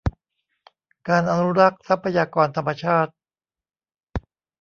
[1.07, 3.13] การอนุรักษ์ทรัพยากรธรรมชาติ